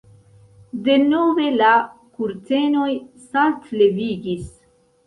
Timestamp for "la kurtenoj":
1.59-2.91